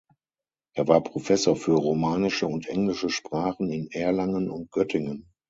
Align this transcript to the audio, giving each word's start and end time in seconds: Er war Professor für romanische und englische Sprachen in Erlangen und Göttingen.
Er 0.73 0.87
war 0.87 1.03
Professor 1.03 1.55
für 1.55 1.75
romanische 1.77 2.47
und 2.47 2.65
englische 2.65 3.11
Sprachen 3.11 3.69
in 3.71 3.91
Erlangen 3.91 4.49
und 4.49 4.71
Göttingen. 4.71 5.27